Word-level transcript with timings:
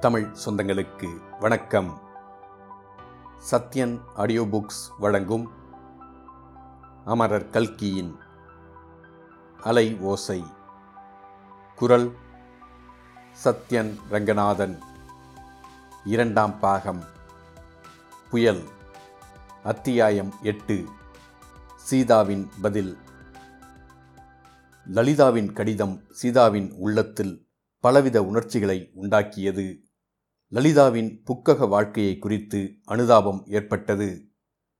தமிழ் 0.00 0.34
சொந்தங்களுக்கு 0.46 1.38
வணக்கம். 1.40 2.00
Sathyan 3.50 4.00
audio 4.14 4.42
books 4.42 4.90
வழங்கும் 4.98 5.50
அமரர் 7.04 7.50
கல்கியின் 7.50 8.16
அலை 9.62 9.98
ஓசை. 9.98 10.44
குரல் 11.76 12.16
சத்யன் 13.44 13.98
ரங்கநாதன். 14.08 14.78
இரண்டாம் 16.04 16.58
பாகம். 16.58 17.04
புயல். 18.30 18.62
அத்தியாயம் 19.62 20.34
எட்டு. 20.42 20.84
சீதாவின் 21.76 22.50
பதில். 22.62 22.98
லலிதாவின் 24.86 25.52
கடிதம் 25.52 26.00
சீதாவின் 26.10 26.74
உள்ளத்தில் 26.78 27.44
பலவித 27.80 28.22
உணர்ச்சிகளை 28.22 28.92
உண்டாக்கியது. 29.02 29.84
லலிதாவின் 30.48 31.22
புக்கக 31.26 31.68
வாழ்க்கையை 31.68 32.18
குறித்து 32.18 32.72
அனுதாபம் 32.84 33.46
ஏற்பட்டது. 33.46 34.30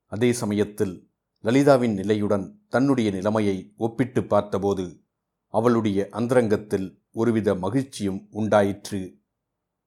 அதே 0.06 0.32
சமயத்தில் 0.32 1.10
லலிதாவின் 1.40 1.94
நிலையுடன் 1.94 2.66
தன்னுடைய 2.68 3.10
நிலைமையை 3.10 3.72
ஒப்பிட்டு 3.76 4.24
பார்த்தபோது 4.24 5.04
அவளுடைய 5.46 6.08
அந்தரங்கத்தில் 6.10 7.02
ஒருவித 7.10 7.54
மகிழ்ச்சியும் 7.54 8.26
உண்டாயிற்று. 8.30 9.20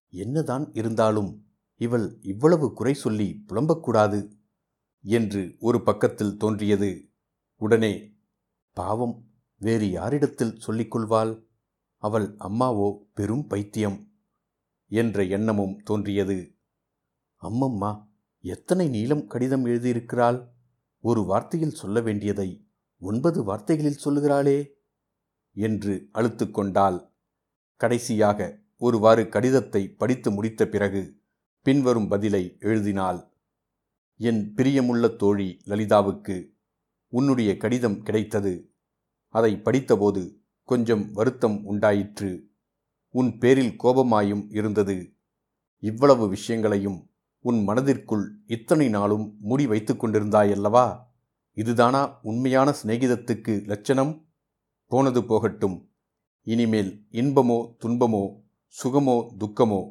என்னதான் 0.10 0.70
இருந்தாலும் 0.73 1.46
இவள் 1.76 2.20
இவ்வளவு 2.22 2.73
குறை 2.73 2.94
சொல்லி 2.94 3.44
புலம்பக்கூடாது 3.48 4.32
என்று 5.02 5.56
ஒரு 5.59 5.84
பக்கத்தில் 5.84 6.38
தோன்றியது. 6.38 7.09
உடனே 7.56 8.18
பாவம் 8.72 9.30
வேறு 9.56 9.90
யாரிடத்தில் 9.90 10.59
சொல்லிக் 10.59 10.92
கொள்வாள்? 10.92 11.48
அவள் 11.98 12.36
அம்மாவோ 12.36 13.04
பெரும் 13.14 13.48
பைத்தியம். 13.48 14.09
என்ற 14.90 15.24
எண்ணமும் 15.24 15.82
தோன்றியது. 15.84 16.56
அம்மம்மா 17.42 18.08
எத்தனை 18.42 18.88
நீளம் 18.88 19.28
கடிதம் 19.28 19.66
எழுதியிருக்கிறாள்? 19.66 20.48
ஒரு 21.02 21.22
வார்த்தையில் 21.22 21.72
சொல்ல 21.72 22.02
வேண்டியதை 22.02 22.66
ஒன்பது 22.98 23.44
வார்த்தைகளில் 23.44 24.02
சொல்லுகிறாளே 24.06 24.66
என்று 25.54 26.09
அழுத்து 26.12 26.52
கொண்டாள். 26.52 27.12
கடைசியாக 27.76 28.59
ஒருவாறு 28.78 29.30
கடிதத்தை 29.30 29.90
படித்து 29.90 30.31
முடித்த 30.31 30.68
பிறகு 30.68 31.18
பின்வரும் 31.62 32.08
பதிலை 32.08 32.58
எழுதினாள். 32.59 33.28
என் 34.16 34.53
பிரியமுள்ள 34.56 35.16
தோழி 35.16 35.62
லலிதாவுக்கு 35.66 36.50
உன்னுடைய 37.08 37.58
கடிதம் 37.58 38.02
கிடைத்தது. 38.02 38.74
அதை 39.28 39.62
படித்தபோது 39.64 40.36
கொஞ்சம் 40.64 41.12
வருத்தம் 41.12 41.66
உண்டாயிற்று. 41.66 42.48
உன் 43.10 43.38
பேரில் 43.38 43.76
கோபமாயும் 43.84 44.46
இருந்தது. 44.50 45.14
இவ்வளவு 45.80 46.30
விஷயங்களையும் 46.30 47.10
உன் 47.40 47.64
மனதிற்குள் 47.64 48.36
இத்தனை 48.46 48.90
நாளும் 48.90 49.38
மூடி 49.40 49.68
வைத்து 49.68 49.94
கொண்டிருந்தாயல்லவா? 49.94 51.00
இதுதானா 51.54 52.20
உண்மையான 52.22 52.76
சிநேகிதத்துக்கு 52.84 53.66
லட்சணம்? 53.66 54.26
போனது 54.86 55.26
போகட்டும். 55.26 55.90
இனிமேல் 56.44 57.06
இன்பமோ 57.12 57.76
துன்பமோ 57.86 58.24
சுகமோ 58.68 59.36
துக்கமோ 59.40 59.82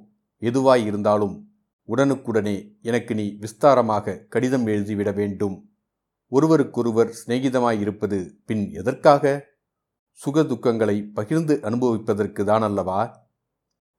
எதுவாயிருந்தாலும் 0.41 1.47
உடனுக்குடனே 1.89 2.77
எனக்கு 2.81 3.15
நீ 3.15 3.39
விஸ்தாரமாக 3.41 4.27
கடிதம் 4.29 4.67
எழுதிவிட 4.67 5.15
வேண்டும். 5.15 5.71
ஒருவருக்கொருவர் 6.29 7.15
சிநேகிதமாயிருப்பது 7.27 8.31
பின் 8.47 8.71
எதற்காக? 8.71 9.45
சுக 10.19 10.43
துக்கங்களை 10.43 11.13
பகிர்ந்து 11.13 11.55
அனுபவிப்பதற்கு 11.63 12.45
தானல்லவா? 12.45 13.15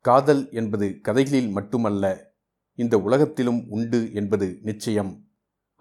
காதல் 0.05 0.51
என்பது 0.51 0.99
கதைகளில் 1.01 1.49
மட்டுமல்ல 1.49 2.33
இந்த 2.75 2.95
உலகத்திலும் 2.99 3.65
உண்டு 3.69 4.13
என்பது 4.13 4.59
நிச்சயம். 4.61 5.25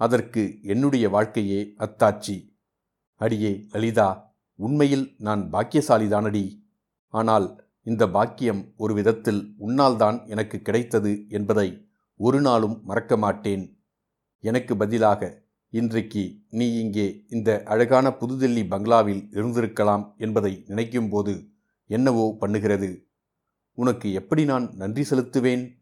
அதற்கு 0.01 0.59
என்னுடைய 0.63 1.09
வாழ்க்கையே 1.09 1.75
அத்தாட்சி. 1.79 2.37
அடியே 3.21 3.67
லலிதா 3.71 4.37
உண்மையில் 4.55 5.15
நான் 5.19 5.43
பாக்கியசாலிதானடி. 5.53 6.45
ஆனால் 7.15 7.49
இந்த 7.83 8.07
பாக்கியம் 8.09 8.63
ஒரு 8.77 8.95
விதத்தில் 8.95 9.43
உன்னால்தான் 9.61 10.29
எனக்கு 10.29 10.63
கிடைத்தது 10.63 11.25
என்பதை 11.29 11.69
ஒரு 12.17 12.41
நாளும் 12.41 12.81
மறக்க 12.85 13.17
மாட்டேன். 13.17 13.65
எனக்கு 14.45 14.77
பதிலாக 14.77 15.48
இன்றைக்கு 15.71 16.43
நீ 16.51 16.75
இங்கே 16.75 17.25
இந்த 17.29 17.63
அழகான 17.63 18.11
புதுதில்லி 18.11 18.69
பங்களாவில் 18.69 19.29
இருந்திருக்கலாம் 19.31 20.15
என்பதை 20.17 20.65
நினைக்கும்போது 20.69 21.51
என்னவோ 21.87 22.37
பண்ணுகிறது. 22.41 23.05
உனக்கு 23.75 24.13
எப்படி 24.13 24.45
நான் 24.45 24.75
நன்றி 24.75 25.03
செலுத்துவேன்? 25.03 25.77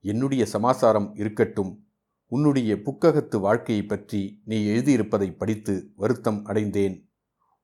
என்னுடைய 0.00 0.46
சமாசாரம் 0.46 1.14
இருக்கட்டும். 1.14 1.84
உன்னுடைய 2.26 2.76
புக்ககத்து 2.76 3.40
வாழ்க்கையை 3.40 3.84
பற்றி 3.84 4.42
நீ 4.44 4.66
எழுதியிருப்பதை 4.66 5.36
படித்து 5.36 5.92
வருத்தம் 5.96 6.44
அடைந்தேன். 6.44 7.10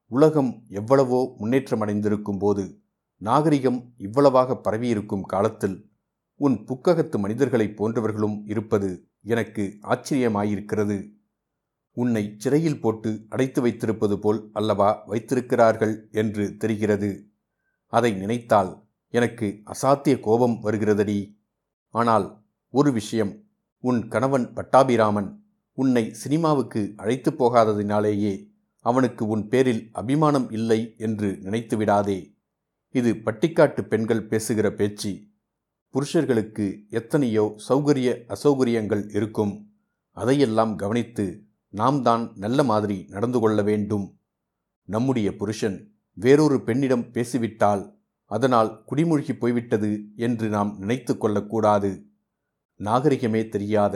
உலகம் 0.07 0.63
எவ்வளவோ 0.69 1.35
முன்னேற்றமடைந்திருக்கும் 1.39 2.39
போது 2.39 2.85
நாகரிகம் 3.17 3.95
இவ்வளவாக 3.97 4.57
பரவியிருக்கும் 4.57 5.23
காலத்தில் 5.23 5.91
உன் 6.37 6.65
புக்ககத்து 6.65 7.19
மனிதர்களைப் 7.19 7.83
போன்றவர்களும் 7.83 8.43
இருப்பது 8.45 9.09
எனக்கு 9.21 9.79
ஆச்சரியமாயிருக்கிறது. 9.83 11.16
உன்னை 11.97 12.35
சிறையில் 12.39 12.81
போட்டு 12.81 13.27
அடைத்து 13.29 13.61
வைத்திருப்பது 13.61 14.19
போல் 14.19 14.51
அல்லவா 14.53 15.03
வைத்திருக்கிறார்கள் 15.07 16.09
என்று 16.13 16.57
தெரிகிறது. 16.57 17.11
அதை 17.93 18.11
நினைத்தால் 18.13 18.73
எனக்கு 19.09 19.47
அசாத்திய 19.65 20.21
கோபம் 20.21 20.61
வருகிறதடி. 20.61 21.39
ஆனால் 21.91 22.27
ஒரு 22.71 22.93
விஷயம் 22.93 23.33
உன் 23.81 24.09
கணவன் 24.09 24.47
பட்டாபிராமன் 24.55 25.31
உன்னை 25.73 26.15
சினிமாவுக்கு 26.15 26.93
அழைத்து 26.97 27.31
போகாததினாலேயே 27.31 28.35
அவனுக்கு 28.81 29.27
உன் 29.27 29.49
பேரில் 29.49 29.89
அபிமானம் 29.93 30.51
இல்லை 30.51 30.95
என்று 30.97 31.39
நினைத்து 31.41 31.77
விடாதே. 31.77 32.19
இது 32.91 33.11
பட்டிக்காட்டு 33.25 33.81
பெண்கள் 33.81 34.27
பேசுகிற 34.27 34.67
பேச்சு. 34.73 35.13
புருஷர்களுக்கு 35.95 36.67
எத்தனையோ 36.91 37.45
சௌகரிய 37.69 38.11
அசௌகரியங்கள் 38.29 39.05
இருக்கும். 39.17 39.55
அதையெல்லாம் 40.17 40.77
கவனித்து 40.77 41.27
நாம் 41.75 42.03
தான் 42.03 42.33
நல்ல 42.35 42.63
மாதிரி 42.63 43.07
நடந்து 43.09 43.41
கொள்ள 43.41 43.63
வேண்டும். 43.63 44.07
நம்முடைய 44.89 45.37
புருஷன் 45.37 45.79
வேறொரு 46.17 46.63
பெண்ணிடம் 46.63 47.11
பேசிவிட்டால் 47.11 47.83
அதனால் 48.31 48.85
குடிமூழ்கி 48.91 49.39
போய்விட்டது 49.39 49.91
என்று 50.17 50.49
நாம் 50.49 50.77
நினைத்து 50.79 51.19
கொள்ளக்கூடாது. 51.19 51.91
நாகரிகமே 52.81 53.49
தெரியாத 53.49 53.95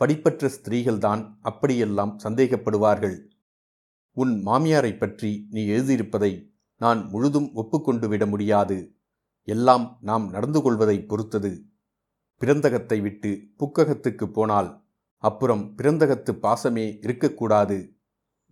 படிப்பற்ற 0.00 0.48
ஸ்திரீகள்தான் 0.48 1.22
அப்படியெல்லாம் 1.40 2.18
சந்தேகப்படுவார்கள். 2.24 3.16
உன் 4.16 4.46
மாமியாரை 4.46 4.98
பற்றி 4.98 5.46
நீ 5.50 5.62
எழுதியிருப்பதை 5.66 6.32
நான் 6.80 7.08
முழுதும் 7.08 7.48
ஒப்புக்கொண்டு 7.54 8.08
விட 8.08 8.26
முடியாது. 8.26 8.94
எல்லாம் 9.48 9.98
நாம் 10.00 10.30
நடந்து 10.30 10.62
கொள்வதை 10.62 10.96
பொறுத்தது. 11.02 11.52
பிறந்தகத்தை 12.36 13.00
விட்டு 13.00 13.30
புக்ககத்துக்கு 13.58 14.26
போனால் 14.26 14.70
அப்புறம் 15.22 15.64
பிறந்தகத்து 15.76 16.32
பாசமே 16.42 16.86
இருக்கக்கூடாது. 17.02 17.78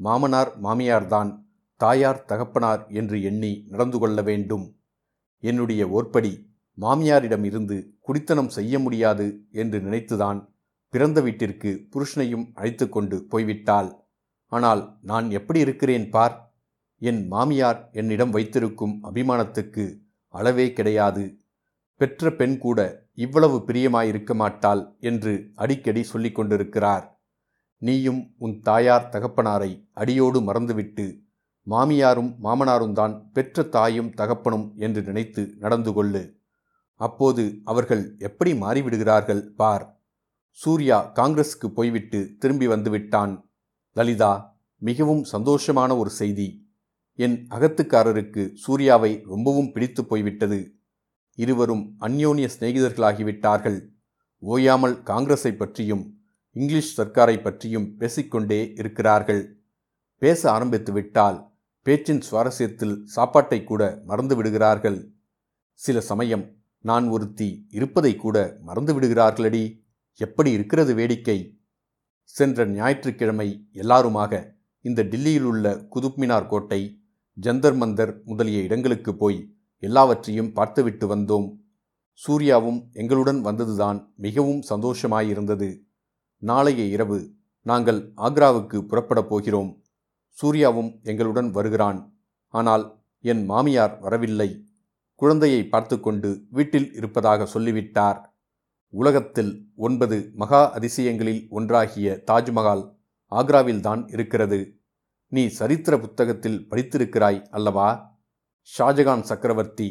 மாமனார் 0.01 0.51
மாமியார்தான் 0.63 1.31
தாயார் 1.81 2.25
தகப்பனார் 2.25 2.83
என்று 2.91 3.17
எண்ணி 3.23 3.53
நடந்து 3.69 3.99
கொள்ள 3.99 4.23
வேண்டும். 4.23 4.67
என்னுடைய 5.43 5.83
ஓர்ப்படி 5.87 6.33
மாமியாரிடம் 6.79 7.45
இருந்து 7.45 7.77
குடித்தனம் 8.01 8.49
செய்ய 8.49 8.79
முடியாது 8.79 9.27
என்று 9.53 9.79
நினைத்துதான் 9.79 10.41
பிறந்த 10.95 11.19
வீட்டிற்கு 11.21 11.71
புருஷனையும் 11.93 12.47
அழைத்து 12.55 12.87
கொண்டு 12.89 13.17
போய்விட்டாள். 13.31 13.91
ஆனால் 14.53 14.83
நான் 15.03 15.27
எப்படி 15.31 15.61
இருக்கிறேன் 15.61 16.07
பார்? 16.11 16.37
என் 17.03 17.21
மாமியார் 17.27 17.81
என்னிடம் 17.93 18.31
வைத்திருக்கும் 18.31 18.95
அபிமானத்துக்கு 19.05 19.85
அளவே 20.35 20.67
கிடையாது. 20.73 21.25
பெற்ற 22.01 22.33
பெண் 22.33 22.57
கூட 22.59 22.79
இவ்வளவு 23.25 23.57
பிரியமாயிருக்க 23.69 24.33
மாட்டாள் 24.35 24.83
என்று 25.01 25.33
அடிக்கடி 25.55 26.03
சொல்லிக் 26.03 26.37
கொண்டிருக்கிறார். 26.39 27.05
நீயும் 27.83 28.21
உன் 28.39 28.55
தாயார் 28.61 29.11
தகப்பனாரை 29.13 29.71
அடியோடு 29.93 30.39
மறந்துவிட்டு 30.41 31.07
மாமியாரும் 31.67 32.31
மாமனாரும் 32.45 32.93
தான் 32.93 33.15
பெற்ற 33.33 33.63
தாயும் 33.77 34.11
தகப்பனும் 34.15 34.67
என்று 34.77 35.01
நினைத்து 35.03 35.43
நடந்து 35.59 35.91
கொள்ளு. 35.97 36.23
அப்போது 37.01 37.43
அவர்கள் 37.65 38.05
எப்படி 38.19 38.53
மாறிவிடுகிறார்கள் 38.63 39.43
பார். 39.61 39.85
சூர்யா 40.59 40.99
காங்கிரஸுக்கு 41.19 41.69
போய்விட்டு 41.75 42.21
திரும்பி 42.39 42.67
வந்துவிட்டான். 42.69 43.33
லலிதா 43.97 44.33
மிகவும் 44.83 45.23
சந்தோஷமான 45.33 45.91
ஒரு 45.99 46.11
செய்தி. 46.21 46.49
என் 47.19 47.39
அகத்துக்காரருக்கு 47.51 48.43
சூர்யாவை 48.65 49.13
ரொம்பவும் 49.33 49.73
பிடித்து 49.73 50.03
போய்விட்டது. 50.05 50.61
இருவரும் 51.45 51.85
அந்யோன்ய 52.07 52.47
சிநேகிதர்களாகிவிட்டார்கள். 52.55 53.79
ஓயாமல் 54.43 54.97
காங்கிரஸை 55.03 55.53
பற்றியும் 55.53 56.05
இங்கிலீஷ் 56.57 56.95
சர்க்காரை 56.99 57.37
பற்றியும் 57.43 57.89
பேசிக்கொண்டே 57.99 58.61
இருக்கிறார்கள். 58.81 59.43
பேச 60.23 60.41
ஆரம்பித்துவிட்டால் 60.57 61.39
பேச்சின் 61.87 62.23
சுவாரஸ்யத்தில் 62.29 62.97
சாப்பாட்டை 63.15 63.59
கூட 63.65 63.83
மறந்து 64.05 64.35
விடுகிறார்கள். 64.37 64.99
சில 65.81 66.01
சமயம் 66.11 66.45
நான் 66.85 67.07
ஒருத்தி 67.09 67.49
இருப்பதை 67.71 68.13
கூட 68.17 68.37
மறந்து 68.69 68.93
விடுகிறார்களடி. 68.97 69.63
எப்படி 70.21 70.51
இருக்கிறது 70.57 70.93
வேடிக்கை? 70.95 71.39
சென்ற 72.35 72.67
ஞாயிற்றுக்கிழமை 72.75 73.49
எல்லாருமாக 73.83 74.33
இந்த 74.85 75.01
டில்லியில் 75.13 75.49
உள்ள 75.51 75.67
குதுப்மினார் 75.95 76.47
கோட்டை 76.47 76.81
ஜந்தர் 77.37 77.79
மந்தர் 77.81 78.13
முதலிய 78.25 78.61
இடங்களுக்கு 78.67 79.13
போய் 79.23 79.39
எல்லாவற்றையும் 79.81 80.53
பார்த்துவிட்டு 80.53 81.17
வந்தோம். 81.17 81.59
சூர்யாவும் 82.13 82.89
எங்களுடன் 82.93 83.45
வந்ததுதான் 83.45 84.15
மிகவும் 84.17 84.63
சந்தோஷமாயிருந்தது. 84.69 85.81
நாளைய 86.37 86.85
இரவு 86.85 87.33
நாங்கள் 87.63 88.13
ஆக்ராவுக்கு 88.17 88.87
புறப்படப் 88.87 89.29
போகிறோம். 89.29 89.83
சூர்யாவும் 90.29 91.01
எங்களுடன் 91.03 91.51
வருகிறான். 91.51 92.15
ஆனால் 92.49 93.03
என் 93.21 93.45
மாமியார் 93.45 93.99
வரவில்லை. 94.01 94.65
குழந்தையை 95.15 95.67
பார்த்து 95.67 96.01
கொண்டு 96.01 96.47
வீட்டில் 96.51 96.95
இருப்பதாக 96.95 97.47
சொல்லிவிட்டார். 97.47 98.39
உலகத்தில் 98.89 99.69
ஒன்பது 99.77 100.31
மகா 100.35 100.79
அதிசயங்களில் 100.79 101.49
ஒன்றாகிய 101.49 102.23
தாஜ்மஹால் 102.31 102.97
ஆக்ராவில்தான் 103.31 104.13
இருக்கிறது. 104.13 104.81
நீ 105.27 105.47
சரித்திர 105.47 105.99
புத்தகத்தில் 105.99 106.67
படித்திருக்கிறாய் 106.71 107.47
அல்லவா? 107.51 108.10
ஷாஜகான் 108.69 109.23
சக்கரவர்த்தி 109.29 109.87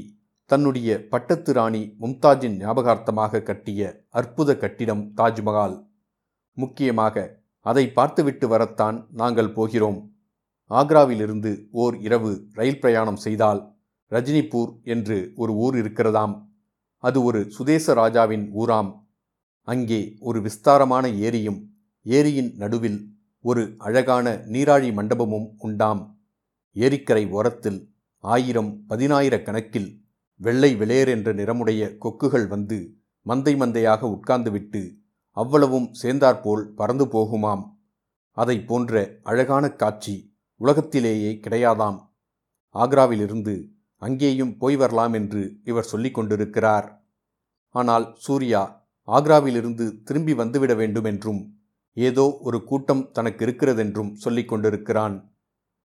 தன்னுடைய 0.49 0.89
பட்டத்து 1.09 1.51
ராணி 1.53 1.81
மும்தாஜின் 2.01 2.55
ஞாபகார்த்தமாக 2.61 3.41
கட்டிய 3.49 3.81
அற்புத 4.19 4.55
கட்டிடம் 4.57 5.03
தாஜ்மஹால். 5.17 5.75
முக்கியமாக 6.57 7.25
அதை 7.65 7.83
பார்த்துவிட்டு 7.97 8.47
வரத்தான் 8.47 8.97
நாங்கள் 9.11 9.51
போகிறோம். 9.57 9.99
ஆக்ராவிலிருந்து 10.71 11.51
ஓர் 11.81 11.95
இரவு 12.07 12.31
ரயில் 12.59 12.79
பிரயாணம் 12.79 13.19
செய்தால் 13.25 13.61
ரஜினிபூர் 14.11 14.71
என்று 14.93 15.17
ஒரு 15.35 15.53
ஊர் 15.65 15.75
இருக்கிறதாம். 15.81 16.33
அது 17.03 17.17
ஒரு 17.23 17.41
சுதேச 17.57 17.93
ராஜாவின் 17.93 18.47
ஊராம். 18.61 18.91
அங்கே 19.67 20.01
ஒரு 20.19 20.39
விஸ்தாரமான 20.41 21.05
ஏரியும் 21.27 21.59
ஏரியின் 22.05 22.51
நடுவில் 22.61 22.99
ஒரு 23.45 23.63
அழகான 23.77 24.27
நீராழி 24.53 24.89
மண்டபமும் 24.97 25.47
உண்டாம். 25.57 26.01
ஏரிக்கரை 26.75 27.23
ஓரத்தில் 27.37 27.79
ஆயிரம் 28.23 28.83
பதினாயிர 28.89 29.43
கணக்கில் 29.43 30.03
வெள்ளை 30.35 30.75
வெளேர் 30.75 31.07
என்ற 31.07 31.33
நிறமுடைய 31.33 31.97
கொக்குகள் 31.97 32.47
வந்து 32.47 32.97
மந்தை 33.25 33.53
மந்தையாக 33.55 34.19
உட்கார்ந்துவிட்டு 34.19 34.97
அவ்வளவும் 35.31 35.93
சேர்ந்தாற்போல் 35.93 36.73
பறந்து 36.73 37.05
போகுமாம். 37.05 37.63
அதை 38.31 38.61
போன்ற 38.61 39.19
அழகான 39.23 39.69
காட்சி 39.69 40.35
உலகத்திலேயே 40.55 41.39
கிடையாதாம். 41.47 41.99
ஆக்ராவிலிருந்து 42.75 43.71
அங்கேயும் 43.95 44.57
போய் 44.57 44.75
வரலாம் 44.75 45.13
என்று 45.13 45.55
இவர் 45.63 45.83
சொல்லிக் 45.83 46.13
கொண்டிருக்கிறார். 46.13 47.07
ஆனால் 47.69 48.15
சூர்யா 48.15 48.87
ஆக்ராவிலிருந்து 49.07 50.03
திரும்பி 50.03 50.33
வந்துவிட 50.33 50.75
வேண்டுமென்றும் 50.75 51.59
ஏதோ 51.93 52.37
ஒரு 52.41 52.63
கூட்டம் 52.63 53.11
தனக்கு 53.11 53.45
இருக்கிறதென்றும் 53.45 54.13
சொல்லிக் 54.13 54.47
கொண்டிருக்கிறான். 54.47 55.33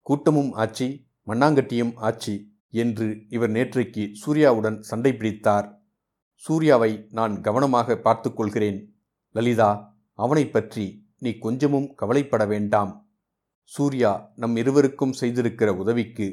கூட்டமும் 0.01 0.53
ஆச்சி. 0.53 1.08
மண்ணாங்கட்டியும் 1.29 1.93
ஆச்சி 2.07 2.35
என்று 2.83 3.07
இவர் 3.29 3.51
நேற்றைக்கு 3.51 4.03
சூர்யாவுடன் 4.21 4.77
சண்டை 4.89 5.11
பிடித்தார். 5.13 5.67
சூர்யாவை 6.43 6.91
நான் 7.11 7.33
கவனமாக 7.41 7.97
பார்த்து 7.97 8.29
கொள்கிறேன். 8.33 8.79
லலிதா 9.35 9.71
அவனை 10.19 10.45
பற்றி 10.47 10.85
நீ 11.17 11.31
கொஞ்சமும் 11.37 11.87
கவலைப்பட 11.95 12.43
வேண்டாம். 12.45 12.91
சூர்யா 13.71 14.11
நம் 14.35 14.55
இருவருக்கும் 14.55 15.17
செய்திருக்கிற 15.21 15.69
உதவிக்கு 15.75 16.27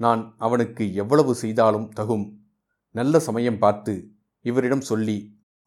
நான் 0.00 0.22
அவனுக்கு 0.38 0.84
எவ்வளவு 0.94 1.32
செய்தாலும் 1.34 1.88
தகும். 1.98 2.26
நல்ல 2.94 3.20
சமயம் 3.20 3.58
பார்த்து 3.58 3.94
இவரிடம் 4.44 4.84
சொல்லி 4.90 5.18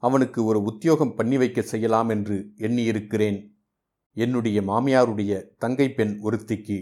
அவனுக்கு 0.03 0.39
ஒரு 0.43 0.59
உத்தியோகம் 0.61 1.15
பண்ணி 1.15 1.37
வைக்க 1.37 1.61
செய்யலாம் 1.61 2.09
என்று 2.09 2.37
எண்ணியிருக்கிறேன். 2.67 3.39
என்னுடைய 4.17 4.57
மாமியாருடைய 4.61 5.33
தங்கை 5.57 5.87
பெண் 5.97 6.13
ஒருத்திக்கு 6.21 6.77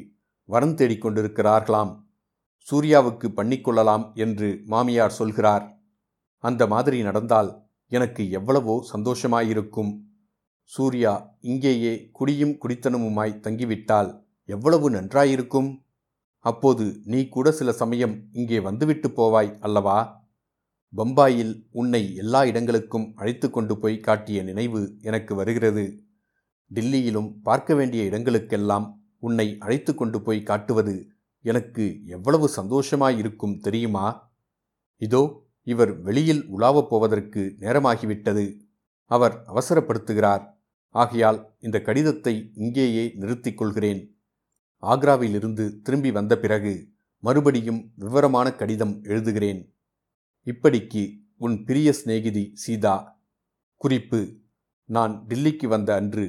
வரம் 0.50 0.76
தேடிக்கொண்டிருக்கிறார்களாம் 0.80 1.92
சூர்யாவுக்கு 2.68 3.28
பண்ணிக்கொள்ளலாம் 3.38 4.06
என்று 4.14 4.48
மாமியார் 4.66 5.18
சொல்கிறார். 5.18 5.66
அந்த 6.38 6.68
மாதிரி 6.68 7.02
நடந்தால் 7.02 7.50
எனக்கு 7.88 8.24
எவ்வளவோ 8.30 8.76
சந்தோஷமாயிருக்கும். 8.94 9.92
சூர்யா 10.64 11.14
இங்கேயே 11.42 11.94
குடியும் 12.12 12.56
குடித்தனமுமாய் 12.64 13.40
தங்கிவிட்டால் 13.46 14.10
எவ்வளவு 14.46 14.90
நன்றாயிருக்கும்? 14.90 15.70
அப்போது 16.40 16.86
நீ 17.06 17.20
கூட 17.28 17.52
சில 17.52 17.72
சமயம் 17.72 18.16
இங்கே 18.32 18.60
வந்துவிட்டு 18.60 19.10
போவாய் 19.10 19.52
அல்லவா? 19.60 19.98
பம்பாயில் 20.94 21.54
உன்னை 21.72 22.04
எல்லா 22.16 22.46
இடங்களுக்கும் 22.46 23.08
அழைத்து 23.16 23.48
கொண்டு 23.50 23.74
போய் 23.78 23.98
காட்டிய 24.00 24.44
நினைவு 24.44 24.82
எனக்கு 25.02 25.36
வருகிறது. 25.36 25.84
டில்லியிலும் 26.72 27.30
பார்க்க 27.42 27.76
வேண்டிய 27.76 28.04
இடங்களுக்கெல்லாம் 28.04 28.88
உன்னை 29.20 29.56
அழைத்து 29.60 29.96
கொண்டு 29.96 30.22
போய் 30.22 30.44
காட்டுவது 30.44 31.12
எனக்கு 31.46 32.02
எவ்வளவு 32.06 32.50
சந்தோஷமாயிருக்கும் 32.56 33.60
தெரியுமா? 33.60 34.38
இதோ 34.98 35.48
இவர் 35.64 36.02
வெளியில் 36.02 36.46
உலாவப் 36.48 36.90
போவதற்கு 36.90 37.56
நேரமாகிவிட்டது. 37.60 38.60
அவர் 39.06 39.44
அவசரப்படுத்துகிறார். 39.48 40.46
ஆகையால் 40.90 41.56
இந்த 41.60 41.82
கடிதத்தை 41.82 42.52
இங்கேயே 42.54 43.12
நிறுத்திக் 43.16 43.58
கொள்கிறேன். 43.58 44.02
ஆக்ராவிலிருந்து 44.82 45.82
திரும்பி 45.82 46.12
வந்த 46.12 46.38
பிறகு 46.38 46.88
மறுபடியும் 47.20 47.92
விவரமான 47.96 48.52
கடிதம் 48.52 49.04
எழுதுகிறேன். 49.04 49.62
இப்படிக்கு 50.46 51.04
உன் 51.38 51.64
பிரிய 51.64 51.94
சிநேகிதி 51.94 52.52
சீதா. 52.54 53.22
குறிப்பு 53.76 54.38
நான் 54.86 55.26
டில்லிக்கு 55.28 55.68
வந்த 55.68 55.96
அன்று 55.96 56.26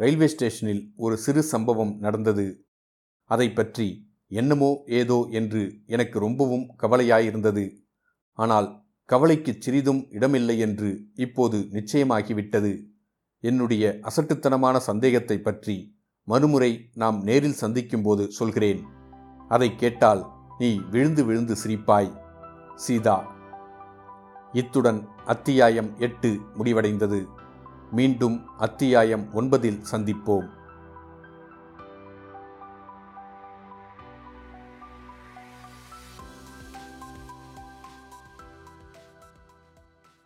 ரயில்வே 0.00 0.26
ஸ்டேஷனில் 0.26 0.82
ஒரு 0.96 1.16
சிறு 1.16 1.42
சம்பவம் 1.42 1.94
நடந்தது. 2.00 2.46
அதை 3.30 3.52
பற்றி 3.52 3.86
என்னமோ 4.30 4.82
ஏதோ 4.86 5.26
என்று 5.30 5.62
எனக்கு 5.86 6.18
ரொம்பவும் 6.18 6.66
கவலையாயிருந்தது. 6.82 7.64
ஆனால் 8.38 8.68
கவலைக்கு 9.04 9.52
சிறிதும் 9.58 10.00
இடமில்லை 10.10 10.58
என்று 10.58 10.90
இப்போது 11.14 11.58
நிச்சயமாகிவிட்டது. 11.72 12.72
என்னுடைய 13.44 13.84
அசட்டுத்தனமான 14.02 14.76
சந்தேகத்தை 14.76 15.38
பற்றி 15.38 15.76
மறுமுறை 16.28 16.70
நாம் 16.94 17.18
நேரில் 17.22 17.60
சந்திக்கும்போது 17.62 18.24
சொல்கிறேன். 18.30 18.80
அதை 19.48 19.76
கேட்டால் 19.76 20.22
நீ 20.58 20.70
விழுந்து 20.90 21.24
விழுந்து 21.24 21.54
சிரிப்பாய். 21.64 22.10
சீதா. 22.74 23.18
இத்துடன் 24.52 25.00
அத்தியாயம் 25.24 25.90
எட்டு 25.98 26.30
முடிவடைந்தது. 26.58 27.20
மீண்டும் 27.90 28.44
அத்தியாயம் 28.58 29.26
ஒன்பதில் 29.34 29.82
சந்திப்போம். 29.92 30.48